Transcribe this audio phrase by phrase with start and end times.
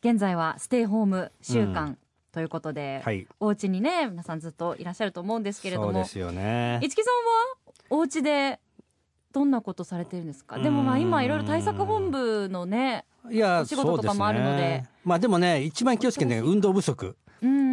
[0.00, 1.98] 現在はステイホーム週間
[2.32, 3.26] ということで、はい。
[3.40, 5.92] お家にね、皆さんずっといらっしゃると思うんですけれども。
[5.92, 6.78] そうで、すよね。
[6.82, 8.60] 市木さんはお家で
[9.32, 10.58] どんなことされてるんですか？
[10.58, 14.62] でもまあ今いろいろ対策本部のね、いやお仕事とかもあるので。
[14.62, 14.88] ね。
[15.04, 17.16] まあでもね一番気をつけてね運動不足。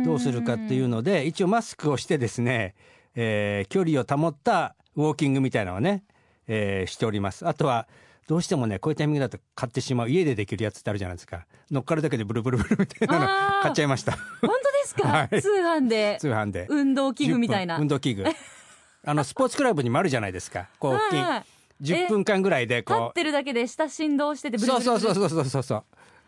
[0.05, 2.75] どうするかっていうので一応マスクをしてですね、
[3.15, 6.03] えー距離を保ったウォーキングみたいなのをね、
[6.47, 7.47] えーしております。
[7.47, 7.87] あとは
[8.27, 11.45] どうしてもねこういうタイミングだと買ってしまう家でできるやつってあるじゃないですか。
[11.69, 13.27] 乗っかるだけでブルブルブルみたいなの
[13.61, 14.13] 買っちゃいました。
[14.13, 15.41] 本当ですか、 はい。
[15.41, 16.17] 通販で。
[16.19, 16.65] 通販で。
[16.69, 17.75] 運動器具みたいな。
[17.75, 17.81] 10分。
[17.83, 18.25] 運動器具。
[19.07, 20.69] あのスポーツクラブにもあるじゃないですか。
[20.79, 21.19] こう大きい。
[21.19, 21.45] はいはい。
[21.81, 24.83] 10分間ぐらいで立っこてるだけで下振動しててうブルブル。
[24.83, 25.83] そうそうそうそうそうそう。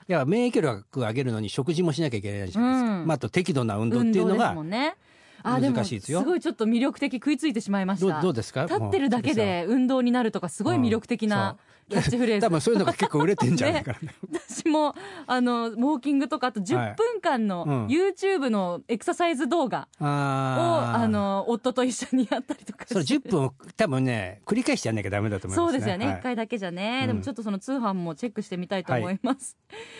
[0.09, 3.08] いや免疫力を上げるのに食事もしなきゃいけないじゃないですか、うん。
[3.08, 4.95] まあ、あと適度な運動っていうの運動ですがもんね
[5.43, 6.23] あでも難しいですよ。
[6.23, 8.21] ごいちょっと魅力的食いついてしまいました。
[8.21, 8.63] どうですか？
[8.63, 11.57] 立ってるだけで運動になるとかすごい魅力的な
[11.89, 13.99] キャッチフレーズ、多分そういうのが結構売れてんじゃないかな、
[14.49, 14.93] 私も
[15.25, 17.88] あのウォーキングとかあと10分間のうん。
[17.88, 21.03] YouTube のエクササイズ動画を、あー。
[21.03, 25.71] あの夫と一緒にやったりとかそれ10分を多分ね繰り返してやんなきゃダメだと思いますね。
[25.71, 26.21] そうですよね、一はい。
[26.21, 27.08] 回だけじゃね、うん。
[27.08, 29.55] でもちょっとその通販もチェックしてみたいと思います、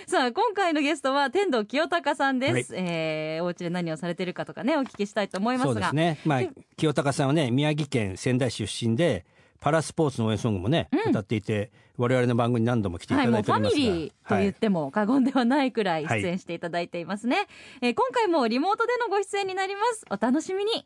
[0.08, 5.73] さあ今回のゲストは天童清隆さんです、えー、お家で何をされてるかとかねお聞きしたいと思いますが。
[5.73, 6.42] そうですねまあ
[6.75, 9.25] 清高さんはね宮城県仙台市出身で
[9.59, 16.08] パラスポーツの応援ソングもね、歌っていて我々の番組に何度も来ていはい、ただいておりますが、ミリーと言っても過言ではないくらい。
[16.08, 17.48] 出演していただいていますね、
[17.81, 20.05] えー今回もリモートでのご出演になります。
[20.11, 20.86] お楽しみに。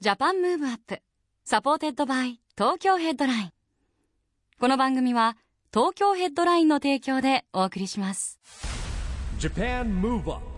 [0.00, 1.00] Japan Move Up.
[1.44, 3.52] Supported by Tokyo Headline。
[4.58, 5.36] この番組は
[5.72, 8.40] 東京ヘッドラインの提供でお送りします。
[9.38, 10.55] Japan Move Up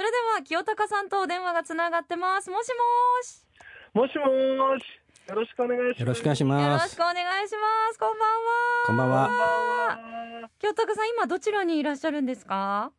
[0.00, 2.48] それでは清高さんとお電話がつながってます。
[2.48, 2.70] もし
[3.92, 4.82] ももしもーし。
[5.28, 6.00] よろしくお願いします。
[6.00, 6.84] よろしくお願いします。
[6.84, 7.98] ろしくお願いします。
[7.98, 8.34] こんばんは。
[8.86, 9.28] こんばんは。
[9.28, 10.48] は。
[10.58, 12.92] 清高さん今どちらにいらっしゃるんですか？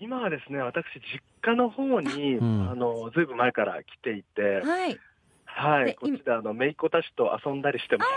[0.00, 2.70] 今はですね、私、実家の方に、うん。
[2.70, 4.94] あの、ずいぶん前から来ていて、はい。
[4.94, 5.00] で
[5.44, 8.10] はい、こっちで、あの、姪っ子たちと遊んだりしてます、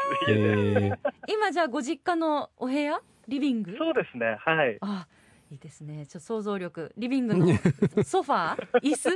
[1.28, 3.02] 今じゃあご実家のお部屋？
[3.28, 3.76] リビング？
[3.78, 4.78] そうですね、はい。
[4.80, 5.06] あ
[5.52, 6.06] いいですね。
[6.06, 6.94] ちょっと想像力。
[6.96, 7.48] リビングの
[8.06, 8.80] ソファー？
[8.82, 9.10] 椅子？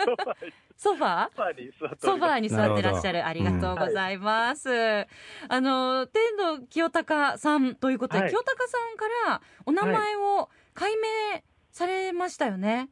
[0.76, 1.96] ソファー。
[1.98, 2.38] ソファー？
[2.38, 3.26] に座ってらっしゃる。
[3.26, 8.30] ありがとうございます、あの天童清隆さんということで、はい。
[8.30, 12.88] 清隆さんからお名前を改名されましたよね、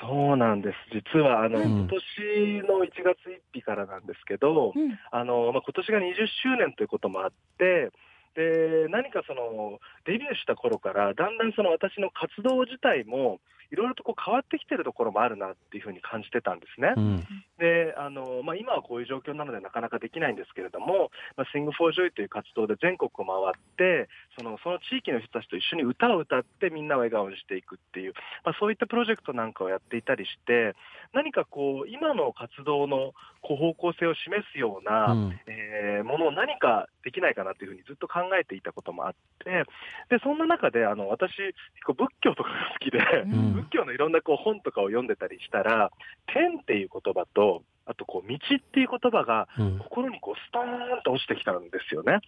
[0.00, 0.76] そうなんです。
[0.92, 4.98] 実は、あの、うん今年の1月1日からなんですけど、うん。
[5.10, 7.90] あの、まあ、今年が20周年ということもあって、
[8.34, 16.94] で、何かその、デビューした頃から、だんだんその私の活動自体も、いろいろとこう変わってきてるところもあるなっていうふうに感じてたんですね。
[16.96, 17.26] うん。
[17.58, 28.14] で、あの、まあ、今はこういう状況なのでなかなかできないんですけれども、まあ、Sing for Joy という活動で全国を回って、その、その地域の人たちと一緒に歌を歌ってみんなを笑顔にしていくっていう、
[28.44, 30.74] まあ、そういったプロジェクトなんかをやっていたりして、
[31.12, 35.40] 何かこう、今の活動のこう方向性を示すような、うん。
[35.46, 39.12] えーものを何かできないかなというふうにずっと考えていたこともあっ
[39.44, 39.64] て、
[40.10, 41.54] で、そんな中で、あの、私、結
[41.86, 45.90] 構仏教とかが好きで、ん仏教のいろんなこう本とかを読んでたりしたら、
[46.26, 48.38] 天っていう言葉と、あとこう道っ
[48.72, 49.78] ていう言葉がうん。
[49.78, 52.20] 心にこうストーンと落ちてきたんですよね。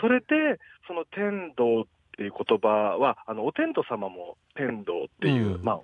[0.00, 0.26] それで、
[0.86, 1.84] その天道っ
[2.16, 2.68] ていう言葉
[2.98, 5.64] は、あの、お天道様も天道っていう、うん。
[5.64, 5.80] まあ、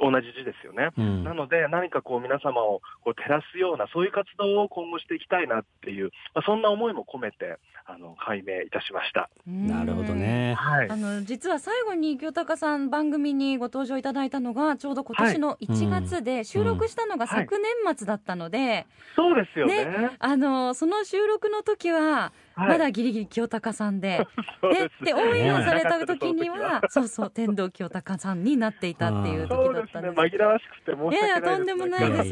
[0.00, 0.90] 同じ字ですよね。
[0.96, 9.30] うんなので、何かこう皆様をこう照らすような、そういう活動を今後していきたいなっていう、まあ、そんな思いも込めて、あの、改名いたしました。
[9.46, 10.96] なるほどねはいあ。
[10.96, 20.10] の実は最後に清高さん番組にご登場いただいたのがちょうど今年の1月で収録したのがはい昨年末だったので、そうですよね。
[20.18, 22.68] あのその収録の時ははい。
[22.70, 24.26] まだギリギリ清高さんで、
[25.00, 29.80] ででオンエアされた時にははそうそう天童清高さんになっていたっていう時だ。
[29.82, 30.14] ったんです。
[30.14, 32.30] 紛らわしくて申し訳ないやいやとんでもないです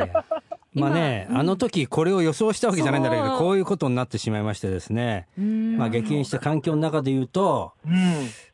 [0.73, 5.77] まあね、今あの時これを予想したわけじゃないんだけど、こういうことになってしまいましてですね、うん。
[5.77, 7.95] まあ激変した環境の中で言うと、うん。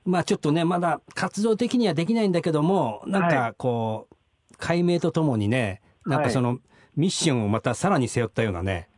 [0.05, 4.17] まあちょっとね、まだ活動的にはできないんだけども、なんはかこう、
[4.59, 6.59] 解明とともにね、なんかその
[6.95, 8.90] ミッションをまたさらに背負ったようなね、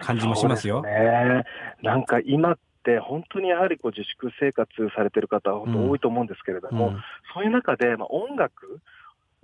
[0.00, 0.82] 感じもしますよ。
[0.82, 1.44] ね。
[1.82, 7.00] なんか今っって、本当にやはりこう自粛生活されてる方、本当多いと思うんですけれども、うん
[7.32, 8.80] そういう中で、まあ、音楽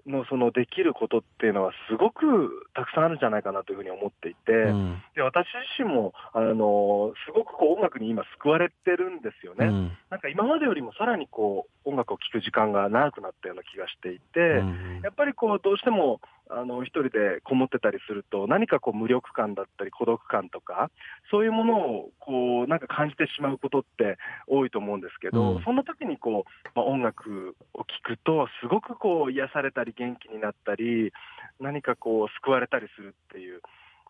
[0.08, 5.46] のそのできることっていうのは、すごくたくさんあるんじゃないかなというふうに思っていて、うんで私
[5.78, 9.66] 自身もあのすごくこう音楽に今、救われてるんですよね。
[9.66, 20.90] うんなんか今までよりもさらにこう音楽を聴く時間が長くなったような気がしていて、うんやっぱりこうどうしてもあの一人でこもってたりすると、何かこう無力感だったり孤独感とか、
[21.30, 31.12] そういうものをこうなんか感じてしまうことって多いと思うんですけど、うんそんな時にこう、まあ、音楽を聴くと、すごくこう癒されたり元気になったり、
[31.60, 33.60] 何かこう救われたりするっていう、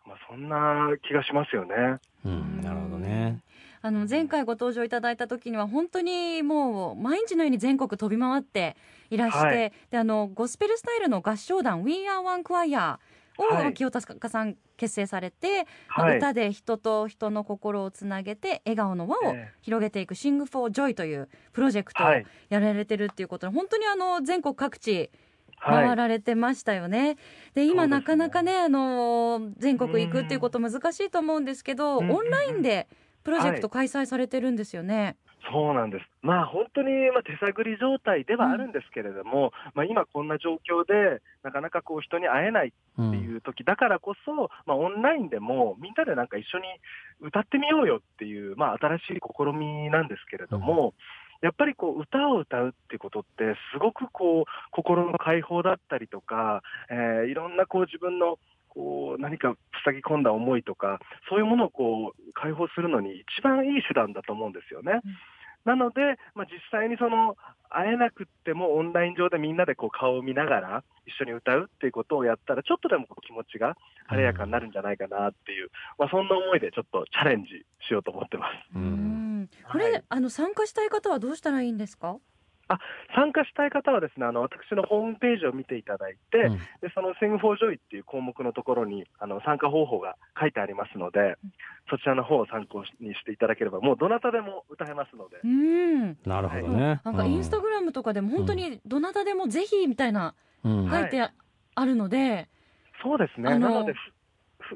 [0.06, 1.74] まあ、そんな気がしますよね。
[2.24, 3.40] うんなるほどね。
[3.86, 8.76] あの前回ご登場いただいた時には本当にもう毎日のように全国飛び回って
[9.10, 9.72] いらして、はい。
[9.92, 12.98] であのゴスペルスタイルの合唱団 We Are One Choir
[13.38, 13.74] を、はい。
[13.74, 16.16] 清高さん結成されて、まあはい。
[16.18, 19.52] 歌で人と人の心をつなげて笑顔の輪をええ。
[19.62, 22.26] 広げていく Sing for Joy というプロジェクトをはい。
[22.48, 25.10] やられてるっていうことで、本当にあの全国各地
[25.58, 25.86] はい。
[25.86, 27.18] 回られてましたよね。
[27.54, 32.10] で今なかなかねあの全国行くっていうこと難しいと思うんですけど、うん。
[32.10, 32.88] オンラインで
[33.26, 35.16] プロジェクト開催されてるんですよね。
[35.50, 36.06] そうなんです。
[36.22, 44.32] まあ本当にまあ手探り状態ではあるんですけれども、まあ今こんな状況でなかなかこう人に会えないうんっていう時だからこそ、
[44.64, 46.66] まあオンラインでもみんなでなんか一緒に
[47.20, 50.94] 歌ってみようよっていう、まあ新しい試みなんですけれども、
[51.42, 58.38] やっぱりこう歌を歌うっていうことってすごくこう心の解放だったりとか、えーいろんなこう自分の
[58.76, 61.00] こう何か塞ぎ込んだ思いとか、
[61.30, 65.00] そういうものをこう解放するのに一番いい手段だと思うんですよね。
[65.64, 66.00] なので、
[66.36, 67.36] まあ、実際にその
[67.70, 73.76] 会えなくってもオンライン上でみんなでこう顔を見ながら一緒に歌うっていうことをやったら、ちょっとでもこう気持ちが
[74.06, 77.48] 晴れやかになるんじゃないかなっていう、まあ、そんな思いでちょっとチャレンジ
[77.88, 78.76] しようと思ってます。
[78.76, 82.18] ううんんこれ、はいあの参加したい方はどうしたらいいんですか？
[83.14, 91.36] 参加したい方はですね、あの私のホームページを見ていただいて、うんでその Sing for Joy っていう項目のところにあの参加方法が書いてありますので、
[91.88, 95.36] そちらの方を参考にしていただければ、もうどなたでも歌えますので。
[95.44, 96.18] うん。
[96.26, 97.00] なるほどね。
[97.04, 100.34] なんかインスタグラムとかでも本当にどなたでもぜひみたいな
[100.64, 101.32] うん書いてあ
[101.74, 102.48] あるので、
[103.02, 103.52] そうですね。
[103.52, 103.94] あのなので、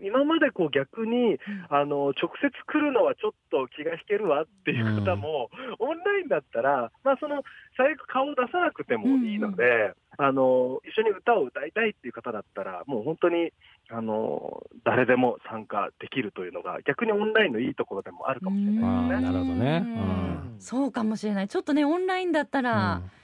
[0.02, 1.38] 今までこう逆に、
[1.68, 7.42] あの、直接来るのはちょっと気が引けるわっていう方も、オンラインだったら、まあその、
[7.76, 13.52] 最悪顔を出さなくてもいいので、あの、一緒に歌を歌いたいっていう方だったら、もう本当に、
[13.88, 19.16] あの、誰でも参加できるというのが、逆にオンラインのいいところでもあるかもしれないですあね。
[19.16, 19.82] ーなるほどね。
[19.86, 20.60] うん。
[20.60, 21.48] そうかもしれない。
[21.48, 23.19] ちょっとねオンラインだったら、はい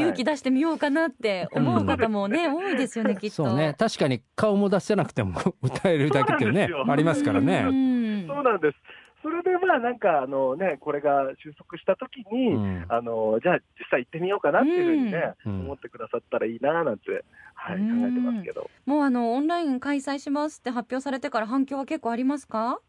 [0.00, 3.36] 勇気出してみようかなって思う方もね、多いですよねきっと。
[3.46, 7.62] そうね確かに顔も出せなくても 歌えるだけっていうねありますからうね。
[7.62, 8.76] んそうなんです。
[9.22, 17.24] それでまあなんかあのね、これが収束したときに、うんあの、じゃあ実際行ってみようかなっていうふうにね、うん思ってくださったらいいななんて、
[17.54, 18.68] はい、考うんえてますけど。
[18.84, 22.80] もうあのオンライン開催しますって発表されてから反響は結構ありますか？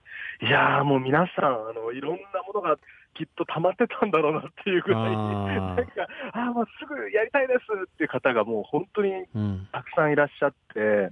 [0.42, 2.78] いやーもう皆さん、あの、いろんなものが
[3.14, 11.10] きっと溜まってたんだろうなっていうぐらい、なんか、ああ、もうすぐやりたいですっていう方がもう本当にうんたくさんいらっしゃって、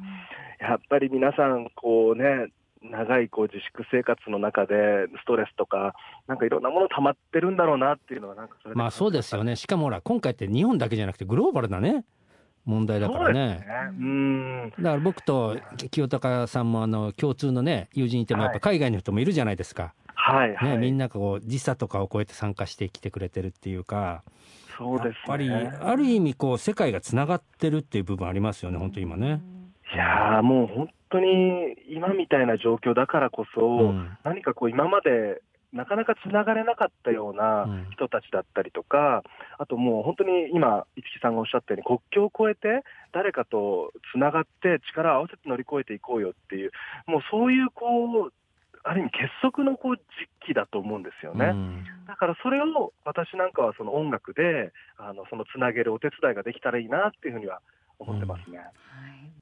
[0.59, 2.51] やっぱり皆さん、こうね、
[2.83, 4.75] 長いこう自粛生活の中で、
[5.21, 5.93] ストレスとか、
[6.27, 9.51] なんかいろんなもの溜まってるんだろうなっていうのは、なんかそれまあそうですよね。
[9.51, 12.03] ねしかもほら今回って日本だけじゃなくてグローバルなね
[12.65, 13.65] 問題だからね。
[13.99, 14.69] うん。
[14.71, 15.57] だから僕と
[15.91, 19.93] 清高さんもあの共通のね友人いてもやっぱ海外の人もいるじゃないですか、
[20.33, 20.71] はい、はい。
[20.71, 24.23] ね、みんなこう時差とかを超えて参加してきてくれてるっていうか
[24.77, 25.13] そうですね。
[25.13, 29.41] やっぱりある意味こう世界がつながってるっていう部分ありますよね本当今ね。
[29.93, 35.41] いやーもう本当に今みたいな状況だからこそ、うん何かこう今まで
[35.73, 39.23] なかなかつながれなかったようなうん人たちだったりとか、
[39.57, 42.83] あともう本当に今、市木さんがおっしゃったように、国境を越えて
[43.13, 46.71] 誰かとつながって力を合わせて乗り越えていこうよっていう、
[47.05, 47.85] もうそういうこ
[48.27, 48.33] う、
[48.83, 50.03] ある意味結束のこう時
[50.47, 51.47] 期だと思うんですよね。
[51.47, 57.61] うんだからそれを私なんかはその音楽で、あのそのつなげるお手伝いができたらいいなっていうふうには
[57.99, 58.57] 思ってますね。
[58.57, 58.67] はい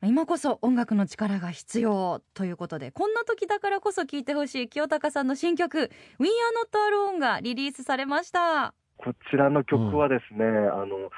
[0.01, 6.31] 今こそ音楽の力が必要ということでこんな時だからこそ聴いてほしい清高さんの新曲「We Are
[6.65, 8.73] Not Alone」がリリースされました。
[8.97, 11.09] こちらの曲はですね、あの、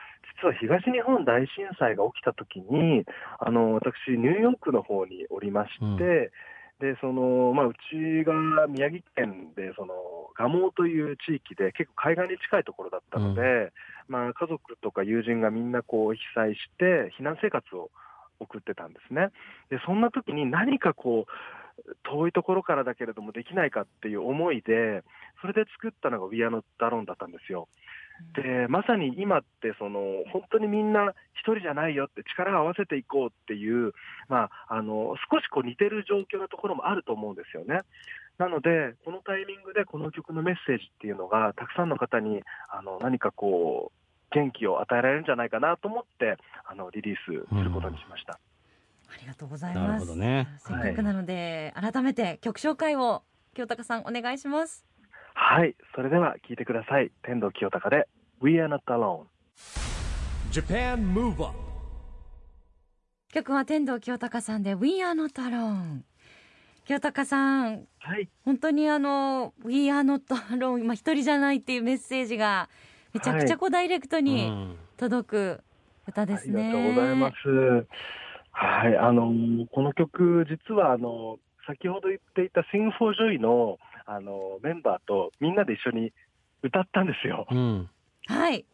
[0.42, 3.04] 実は東日本大震災が起きた時に、
[3.40, 6.30] あの、私、ニューヨークの方におりまして、うん
[6.82, 9.94] で、その、まあ、うちが宮城県で、その、
[10.36, 13.72] 蒲生という地域で結構海岸に近いところだったので、
[14.08, 17.92] まあ、家族とか友人がみんなこう被災して、避難生活を
[18.40, 19.30] 送ってたんですね。
[19.70, 21.32] で、そんな時に何かこう、
[22.04, 25.04] 遠いところからだけれどもできないかっていう思いで、
[25.42, 27.68] それで作ったのが We Are Not Alone だったんですよ。
[28.36, 33.94] で、まさに今って、その、本当にみんな一人じゃないよって力を合わせていこうっていう、
[34.30, 37.82] まあ、あの、少しこう似てる状況のところもあると思うんですよね。
[38.38, 44.02] なので、このタイミングでこの曲のメッセージっていうのが、たくさんの方に、あの、何かこう、
[44.34, 48.40] 元気を与えられるんじゃないかなと思って、あの、リリースすることにしました。
[49.14, 50.08] ありがとうございなるます。
[50.08, 54.86] ほどねせっかくなので、改めて曲紹介を清高さんお願いします。
[55.34, 55.76] はい。
[55.96, 57.12] それでは聞いてください。
[57.24, 58.08] 天童清隆で
[58.42, 59.26] We Are Not Alone。
[60.52, 61.58] Japan Move Up
[63.34, 66.02] 曲は天童清高さんで We Are Not Alone。
[66.86, 68.28] 清高さん、はい。
[68.44, 72.70] 本当にあの We Are Not Alone、まあ一人じゃないっていうメッセージが
[73.14, 75.62] めちゃくちゃこうダイレクトうにん届く
[76.08, 76.70] 歌ですね。
[76.70, 77.36] ありがとうございます。
[78.52, 79.32] はい、あの、
[79.72, 86.12] この曲、実はあの、先ほど言っていた Sing for Joy の、あの、メンバーとみんなで一緒に
[86.64, 87.48] 歌ったんですよ。
[87.50, 87.90] うん
[88.28, 88.66] はい。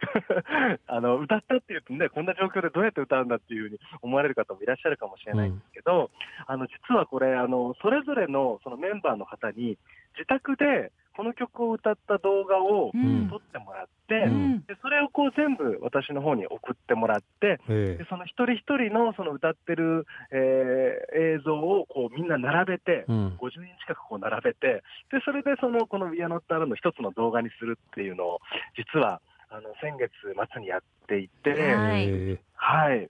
[0.86, 6.10] あの、歌ったっていうとね、こんな状況でどうやって歌うんだっていうふうに思われる方もいらっしゃるかもしれないんですけど、
[6.46, 9.78] あの、実はこれ、あの、それぞれのそのメンバーの方に、
[10.16, 13.28] 自宅でこの曲を歌った動画をうん。
[13.28, 14.60] 撮ってもらって、うん。
[14.66, 23.36] でそれをこう全部私の方に送ってもらって、えでその一人一人のその歌ってる、えー映像をこうみんな並べてえ、うん。
[23.36, 28.40] 50人近くこう並べて、でそれでそのこの We Are Not Alone の一つの動画にするっていうのを、
[28.76, 32.06] 実はあの先月末にやっていて、はい。
[32.08, 33.08] えはい、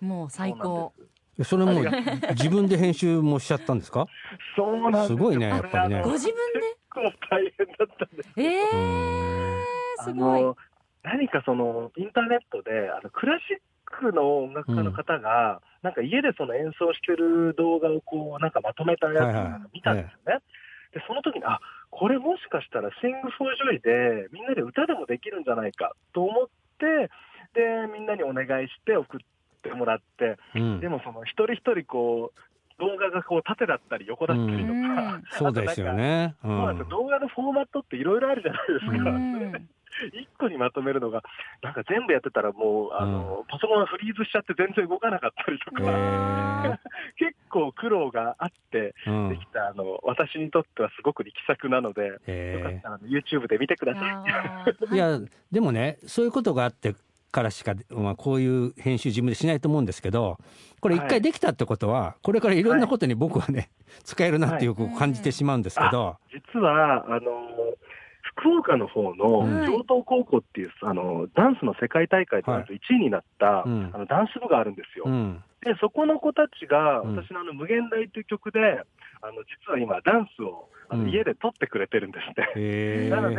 [0.00, 0.92] もう最高。
[1.38, 1.84] えそれもう
[2.30, 4.06] 自分で編集もしちゃったんですか？
[4.56, 5.16] そうなんですよ。
[5.18, 6.02] すごいねやっぱりね。
[6.02, 6.60] ご自分で？
[6.60, 8.32] 結構大変だったんです。
[8.36, 8.78] ええうん。
[10.00, 10.40] ー、すごい。
[10.40, 10.56] あの
[11.02, 20.40] 何かそのインターネットであのクラシックの音楽家の方が、なんか家でその演奏してる動画をこうなんかまとめたやつを見たんですよね。
[20.94, 26.46] でその時にあこれもしかしたら Sing for Joy でみんなで歌でもできるんじゃないかと思っ
[26.78, 27.10] て
[27.54, 29.20] でみんなにお願いして送っ
[29.68, 30.80] てもらってうん。
[30.80, 32.40] でもその一人一人こう
[32.78, 35.24] 動画がこう縦だったり横だったりとか、うん。
[35.32, 36.34] そうですよね。
[36.44, 36.88] うん。
[36.88, 39.10] 動画のフォーマットっていろいろあるじゃないですか。
[39.10, 39.68] うん。
[40.12, 41.22] 一個にまとめるのが、
[41.62, 46.78] なんか全部やってたらもう、あの、パソコンがフリーズしちゃって全然動かなかったりとか、へ
[47.16, 49.28] 結構苦労があってうん。
[49.30, 54.74] できた、あの、私にとってはすごく力作なので、よかっえたら YouTube で見てください。
[54.92, 55.18] えいや
[55.50, 56.94] でもねそういうことがあって
[57.36, 60.38] からしか、まあ、こういう編集自分でしないと思うんですけど
[60.80, 63.70] これ一回できたってことは、これからいろんなことに僕はね、
[64.04, 67.20] 使えるなっていうこう感じてしまうんですけど、実は、あの、
[68.36, 69.66] 福岡の方のはい。
[69.66, 73.90] 上東高校っていう、あの、ダンスの世界大会でなんと1位になった、うん。
[73.92, 75.06] あのダンス部があるんですよ。
[75.06, 75.42] うん。
[75.64, 77.16] で、そこの子たちが、うん。
[77.16, 81.10] 私のあの、無限大という曲で、あの、実は今、ダンスをあの、うん。
[81.10, 82.46] 家で撮ってくれてるんですね。
[82.56, 83.36] へえなので、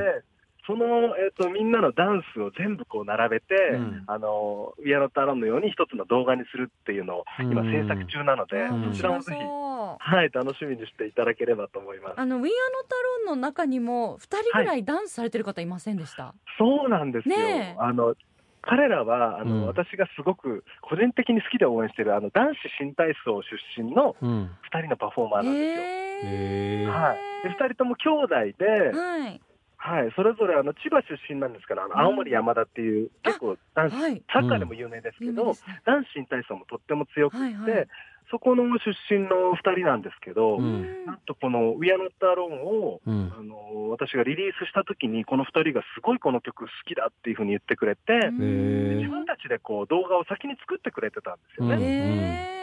[0.67, 4.03] その、えっ、と、みんなのダンスを全部こう並べて、うん。
[4.05, 7.71] あの、ウィアノタロンのように一つの動画にするっていうのを今うん。
[7.71, 8.91] 制作中なので、ん。
[8.91, 12.19] そちらもぜひ、はい、楽しみにしていただければと思います。
[12.19, 17.37] あの We Are Not Alone の中にも2人ぐらいダンスされてる方いませんでした、そうなんですよ。
[17.37, 17.81] ねえ。
[17.81, 18.15] あの、
[18.61, 19.67] 彼らは、あの、うん。
[19.67, 24.51] 私がすごく個人的に好きで応援している、あの、男子新体操出身のうん。
[24.63, 25.83] 二人のパフォーマーなんですよ。
[25.83, 26.87] へーへえ。
[26.87, 27.17] はい。
[27.43, 29.41] で、二人とも兄弟で、はい
[29.77, 34.23] はい、それぞれあの千葉出身なんですから、あの青森山田っていう、結構男子、はい。
[34.33, 35.67] サッカーでも有名ですけど、有名です。
[35.67, 37.53] ね男子新体操もとっても強くて、はい。
[37.53, 37.87] はい
[38.29, 41.05] そこの出身の二人なんですけど、うん。
[41.05, 43.33] なんとこの We Are Not Alone を、うん。
[43.33, 52.57] あの私がリリースした時に、この二人がすごいこの曲好きだっていうふうに言ってくれて、自分たちでこう動画を先に作ってくれてたんですよね。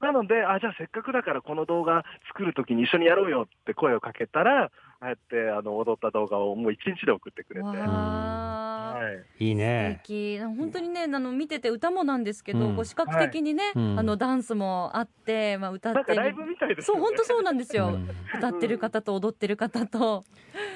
[0.00, 4.70] なので、あ、じゃあせっかくだからこの動画作るときに一緒にやろうよって声をかけたら、
[5.04, 7.66] ああやってあの踊った動画をもう一日で送ってくれて。
[7.66, 9.44] はー。
[9.44, 9.48] い。
[9.48, 10.00] いいね。
[10.02, 10.40] 素敵。
[10.40, 12.76] 本当にねあの見てて歌もなんですけど、うん。
[12.76, 13.98] こう視覚的にね、うん。
[13.98, 16.06] あのダンスもあって、まあ、歌ってる。
[16.06, 17.00] なんかライブみたいですよね。
[17.00, 18.08] そう本当そうなんですよ、うん。
[18.38, 20.24] 歌ってる方と踊ってる方と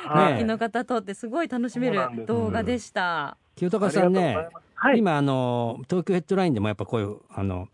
[0.05, 3.39] 楽器の方とってすごい楽しめる動画でした。
[3.57, 4.99] 清高さんねはい。
[4.99, 7.69] 今あの東京ヘッドラインでもやっぱこういうあの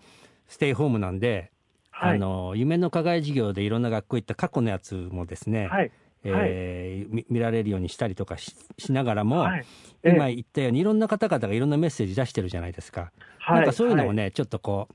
[0.47, 1.51] ステイホームなんで、
[1.91, 2.17] はい。
[2.17, 5.91] あの夢の課外授業でいろんな学校行った過去のやつもですね、はい。
[6.25, 9.65] えーみ見られるようにしたりとかししながらも、はい。
[10.03, 13.13] ええ今言ったようにいろんな方々がいろんなメッセージ出してるじゃないですか。
[13.39, 14.95] はいなんかそういうのをね、ちょっとこう、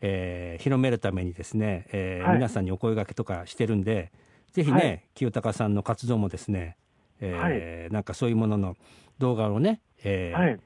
[0.00, 4.10] えー広めるためにですね、えーはい皆さんにお声掛けとかしてるんで、
[4.52, 6.76] ぜひね、はい清高さんの活動もですね、
[7.20, 8.76] えーなんかそういうものの
[9.18, 10.60] 動画をね、えーはい。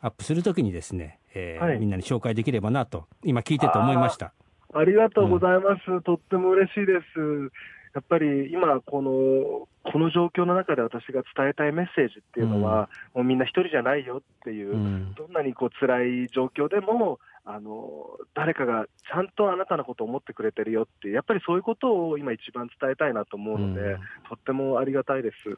[0.00, 4.32] アップするときにですね、えーはいみんなに紹介できればなと、今聞いてて思いました。
[4.74, 6.02] ありがとうございます。
[6.02, 7.50] とっても嬉しいです。
[7.96, 15.14] やっぱり今、この、この状況の中で私が伝えたいメッセージっていうのは、もうみんな一人じゃないよっていう、うん。
[15.14, 23.96] どんなにこう辛い状況でも、あの、誰かがちゃんとあなたのことを思ってくれてるよっていう、やっぱりそういうことを今一番伝えたいなと思うので、うん。
[24.28, 25.56] とってもありがたいです。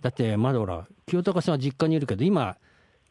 [0.00, 2.56] だってまだほら清高さんは実家にいるけど今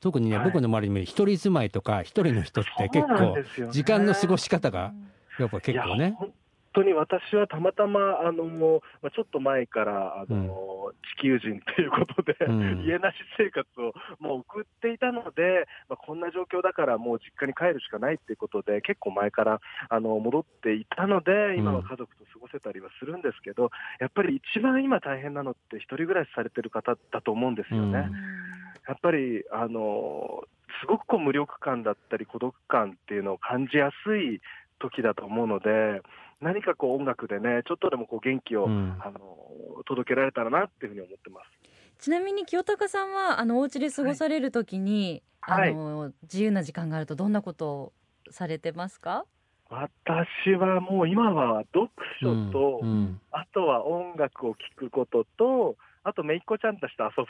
[0.01, 0.45] 特にね、はい。
[0.47, 3.35] 僕の周りにも一人住まいとか一人の人って結構
[3.71, 4.93] 時間の過ごし方が
[5.39, 6.17] やっぱ結構ね。
[6.73, 12.83] 本当に私はたまたま、あの、まあ、ちょっと前から、あの、地球人ということで、うん。
[12.87, 19.59] 家なし生活をもう送っていたので、まあ、こんな状況だからもう実家に帰るしかないっていうことで、結構前から、
[19.89, 27.99] あの、戻っていたので、今は家族と過ごせたりはするんですけど、やっぱり一番今大変なのって、一人暮らしされてる方だと思うんですよね。
[28.09, 28.15] うん。
[28.87, 30.45] やっぱり、あの、
[30.79, 34.39] すごくこう無力感だったり孤独感っていうのを感じやすい
[34.79, 36.01] 時だと思うので、
[36.41, 38.97] 何かこう音楽でね、ちょっとでもこう元気を、うん。
[38.99, 39.19] あの、
[39.85, 42.03] 届けられたらなっていうふうに思ってます。
[42.03, 45.71] ちなみに清高さんはあのお家で過ごされるときに、はい。
[45.71, 47.93] あの自由な時間があるとどんなことを
[48.29, 49.25] されてますか？
[49.69, 51.89] 私はもう今は読
[52.21, 53.21] 書と、うんうん。
[53.31, 57.29] あとは音楽を聴くことと、あと、めいっ子ちゃんたちと遊ぶ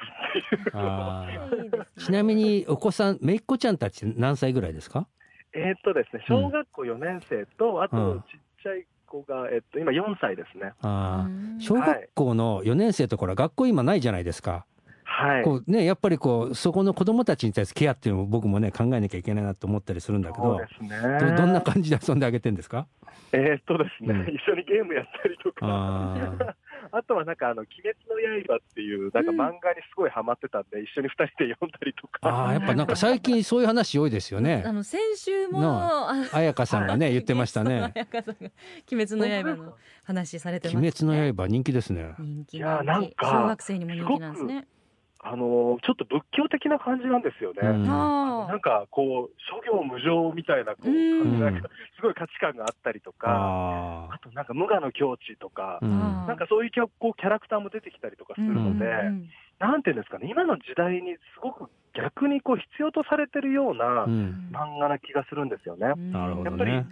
[1.59, 1.85] っていう。
[2.03, 5.07] ちなみにお子さんめいっ子ちゃんたち何歳ぐらいですか？
[5.53, 8.21] えーっとですね、小学校4年生と、あうん。
[8.21, 10.71] とちっちゃい子が、えっと、今4歳ですね。
[10.81, 11.27] あ
[11.59, 14.65] 小学校の4年生ところは学校今ないじゃないですか。
[15.03, 15.43] はい。
[15.43, 21.19] こうね、やっぱりこうそこの子供たちに対するケアっていうのも僕もね考えなきゃいけないなと思ったりするんだけどそうですね。
[21.31, 22.87] どどんな感じで遊んであげてんですか？
[23.33, 26.55] えーっとですね、うん一緒にゲームやったりとか、
[26.97, 32.19] あとはなんか、あの、鬼滅の刃っていう、なんか漫画にすごいハマってたんで、一緒に二人で読んだりとか。
[32.21, 34.71] あーやっぱなんか最近そういう話多いですよね あ。
[34.73, 37.91] の先週もなあ彩香さんがね 言ってましたね。
[37.95, 38.51] ゲストの彩香さんが
[38.91, 40.91] 鬼滅の刃の話されてます、鬼ね。
[40.97, 42.13] 滅の刃人気ですね。
[42.19, 44.67] 人気いやなんか小学生にも人気なんですね。
[45.23, 47.61] あの、ちょっと仏教的な感じなんですよね。
[47.61, 47.85] うん。
[47.89, 51.39] あなんかこう、諸行無常みたいな、こう、うん。
[51.39, 56.25] なんかすごい価値観があったりとか、ああとなんか無我の境地とかー、うあん。
[56.25, 59.29] ーなんかそういうこうキャラクターも出てきたりとかするので、うん
[59.61, 64.49] なんていうんですかね、今の時代にすごく逆にこう必要とされてるようなうん。
[64.49, 65.93] 漫画な気がするんですよね。
[65.95, 66.11] うん。
[66.11, 66.87] なるほどやっぱりね。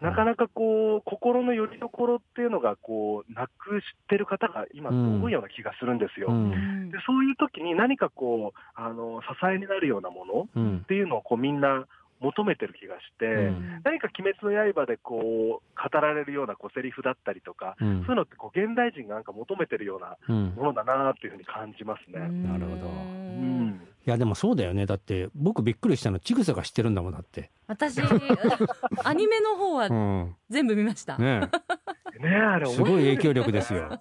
[0.00, 6.28] なかなかこう、心の拠り所っていうのがこう、なくしてる方が今多いような気がするんですよ。
[6.28, 6.52] うん。
[6.52, 6.90] うん。
[6.90, 10.84] でそういう時に何かこう、あの、支えになるようなものっうん。
[10.88, 11.86] ていうのをこうみんな
[12.20, 13.80] 求めてる気がして、うん。
[13.84, 18.00] 何か鬼滅の刃でこう、語られるようなこうセリフだったりとか、うん。
[18.02, 20.54] そういうのってこう現代人がなんか求めてるようなうん。
[20.56, 22.20] ものだなっていうふうに感じますね。
[22.48, 22.86] なるほど。
[22.86, 23.63] うん。
[24.06, 27.50] いやでもそうだよねだって僕びっくりしたのちぐさが知ってるんだもんだって。
[27.66, 28.00] 私
[29.04, 31.16] アニメの方はうん全部見ました。
[31.18, 31.40] ね
[32.20, 34.00] ねえ、あれすごい影響力ですよ。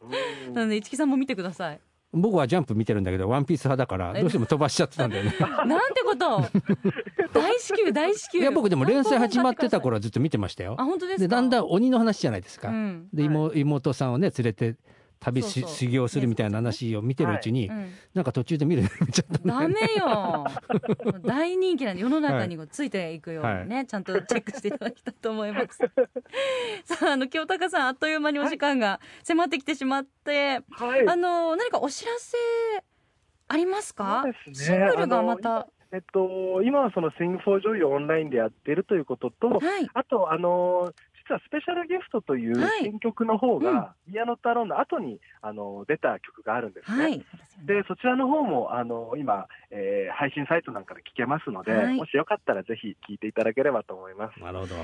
[0.00, 1.80] うんなので市木さんも見てください。
[2.14, 5.34] 僕はジャンプ見てるんだけどワンピース派だからどうしても飛ばしちゃってたんだよね。
[5.66, 6.40] なんてこと？
[7.32, 8.38] 大至急大至急。
[8.40, 10.84] いや僕でも連載始まってた頃はずっと見てましたよあ。
[10.84, 11.20] 本当ですか？
[11.22, 12.68] でだんだん鬼の話じゃないですか。
[12.68, 14.76] うんで妹妹さんをね連れて
[15.22, 20.44] 旅しそうそう修行するみたいな話を見てるうちに、うんなんか途中で見る ちゃったダねメよ。
[21.24, 25.78] 大人気なんで世の中にこうついていくようにね、ちゃんとチェックしていただきたいと思います。
[26.84, 31.08] さあ、あの清高さん、あっという間にお時間が迫ってきてしまって、はい。
[31.08, 32.36] あの何かお知らせ
[33.48, 34.22] ありますか？
[34.24, 39.88] そうですシねングルがまあた、えっと、今はその Sing for Joy をオンラインでやっているということと、はい。
[39.94, 40.92] あと、あの、
[41.28, 47.02] 実はスペシャルギフトというはい新曲の方うんが、宮野太郎の後に、あの、出た曲があるんですね。
[47.02, 47.18] はい。
[47.64, 54.40] で、そちらの方も、あの、今、えー配信サイトなんかで聞けますので、はいもしよかったらぜひ聞いていただければと思います。
[54.40, 54.74] なるほど。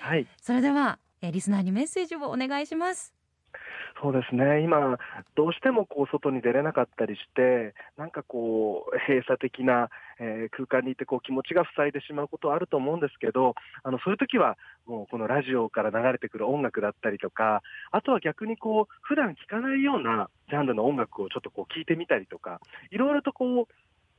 [0.00, 0.26] はい。
[0.40, 3.14] それでは、えーリスナーにメッセージをお願いします。
[4.02, 4.60] そうですね。
[4.62, 4.98] 今、
[5.36, 9.88] どうしてもこう、外に出れなかったりして、なんかこう、閉鎖的な、
[10.20, 23.68] えー空間にいて、こう、気持ちが塞いでしまうことはあると思うんですけど、あの、そういう時は、もう、このラジオから流れてくる音楽だったりとか、あとは逆にこう、普段聴かないようなジャンルの音楽をちょっとこう、聞いてみたりとか、いろいろとこう、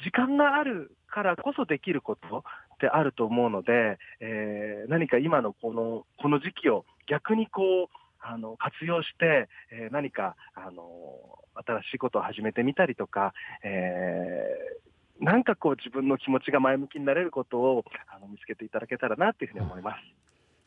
[0.03, 7.88] 時間があるからこそできることってあると思うので、えー何か今のこの、この時期を逆にこう、
[8.19, 14.86] あの、活用して、えー何か、あの、新しいことを始めてみたりとか、えー
[15.19, 19.97] なんかこう自分の気持ちが前向きになれることをあの見つけていただけたらなっていうふうに思います。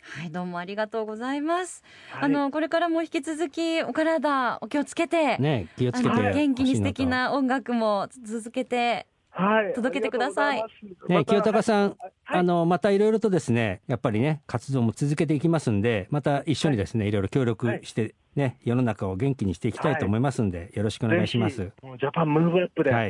[0.00, 1.84] はい、どうもありがとうございます。
[2.10, 9.72] はいあのこれからも引き続きお体お気をつけて、ね気をつけて元気に素敵な音楽も続けてはい。
[9.72, 11.12] 届けてくださいい。
[11.12, 22.90] ね、清高さん、はいあの、またいろいろとですね、やっぱりね、活動も続けていきますんで、また一緒にですね、いろいろ協力して、ね、世の中を元気にしていきたいと思いますんで、よろしくお願いしますジャパンムーブアップで。
[22.90, 23.06] は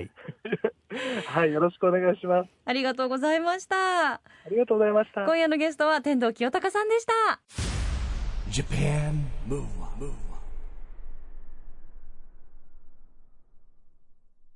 [1.27, 1.51] はい。
[1.51, 1.53] い。
[1.53, 2.49] よろしくお願いします。
[2.65, 4.15] ありがとうございました。
[4.15, 4.21] あ
[4.51, 5.25] りがとうございました。
[5.25, 7.41] 今夜のゲストは天童清隆さんでした。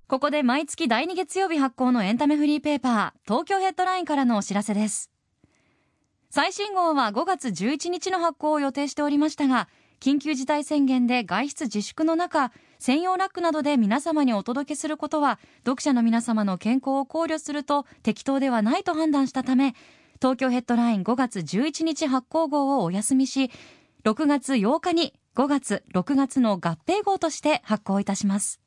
[0.09, 5.11] ここで毎月第2月曜日発行のエンタメフリーペーパー、東京ヘッドラインからのお知らせです。
[6.29, 9.69] 最新号は5月11日の発行を予定しておりましたが、
[10.01, 19.77] 緊急事態宣言で外出自粛の中、専用ラックなどで皆様にお届けすることは、読者の皆様の健康を考慮すると適当ではないと判断したため、
[20.21, 23.53] 東京ヘッドライン5月11日発行号をお休みし、
[24.03, 28.61] 6月8日に5月、6月の合併号として発行いたします。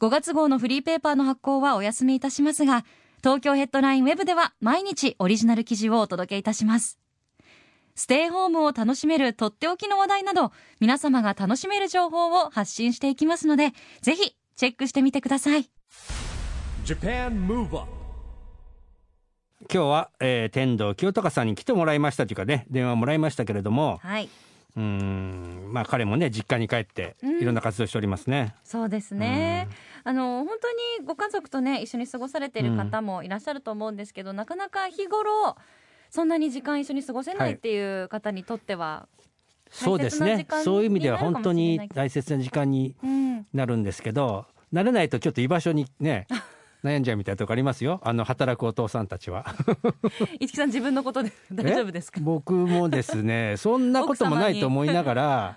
[0.00, 2.84] 5月号のフリーペーパーの発行はお休みいたしますが、
[3.22, 6.98] 東京ヘッドラインウェブでは毎日オリジナル記事をお届けいたします。
[7.98, 15.68] ステイホームを楽しめるとっておきの話題など、皆様が楽しめる情報を発信していきますので、ぜひチェックしてみてください。
[16.84, 17.88] Japan Move Up
[19.62, 24.28] 今日は、えー天童清隆さんに来てもらいましたというかね、電話もらいましたけれども、はい。
[24.76, 28.54] うーん、まあ彼もね、実家に帰って、うんいろんな活動しておりますね。
[28.62, 29.66] そうですね。
[30.04, 35.56] あの、本当にご家族とね、一緒に過ごされている方もいらっしゃると思うんですけど、なかなか日頃、
[36.10, 39.08] そんなに時間一緒に過ごせないっていう方にとっては、
[39.70, 40.46] そうですね。
[40.64, 46.26] そういう意味では本当に大切な時間にうん、なるんですけど、慣れないとちょっと居場所にね、
[46.84, 48.00] 悩んじゃうみたいなとこありますよ。
[48.04, 49.44] あの働くお父さんたちは。
[50.40, 52.20] 一木さん自分のことで 大丈夫ですか？
[52.20, 52.24] え？
[52.24, 53.54] 僕もですね。
[53.56, 55.56] そんなこともないと思いながら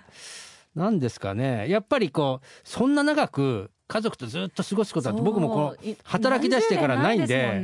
[0.74, 1.68] 何ですかね。
[1.68, 7.60] やっぱりこうそんな長く家族とずっと過ごすことだって僕もこそうい働き出してからないんで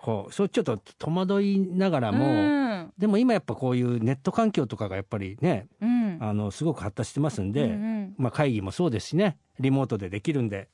[0.00, 2.92] こうそうちょっと戸惑いながらも、うん。
[2.96, 6.18] でも今やっぱこういうネット環境とかがやっぱりねうん。
[6.20, 8.14] あのすごく発達してますんで、うんうん。
[8.18, 10.68] まあ、会議もそうですしねリモートでできるんで、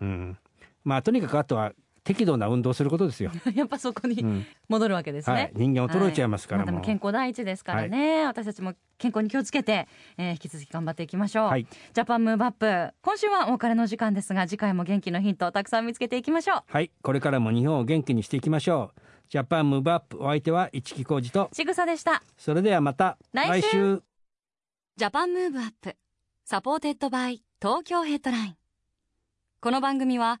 [0.00, 0.38] うん、
[0.84, 1.72] まあとにかくあとは
[2.04, 3.30] 適度な運動することですよ。
[3.54, 4.46] やっぱそこにうん。
[4.68, 9.86] 戻るわけですね、はい、人間衰えちゃいますからまあでも健康第一ですからね、私たちも健康に気をつけて、
[10.16, 11.64] えー引き続き頑張っていきましょう、はい。
[11.64, 12.94] ジャパンムーブアップ。
[13.02, 16.62] 今週はお別れの時間ですが次回も元気のヒントをたくさん見つけていきましょう。
[16.66, 19.00] はい、これからも日本を元気にしていきましょう。
[19.28, 22.22] Japan Move Up お相手は市木浩二と、ちぐさでした。
[22.36, 24.02] それではまた来週。
[24.96, 25.96] Japan Move Up.
[26.44, 28.56] Supported by Tokyo Headline。
[29.60, 30.40] この番組は